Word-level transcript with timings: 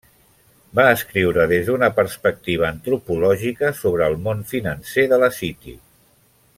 Va 0.77 0.85
escriure 0.93 1.43
des 1.51 1.67
d'una 1.67 1.89
perspectiva 1.99 2.65
antropològica 2.69 3.73
sobre 3.83 4.11
el 4.13 4.19
món 4.29 4.43
financer 4.55 5.07
de 5.13 5.25
la 5.25 5.31
City. 5.43 5.77